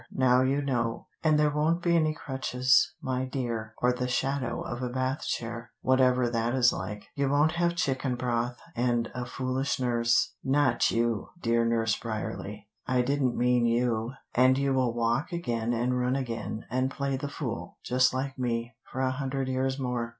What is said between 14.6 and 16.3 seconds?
will walk again and run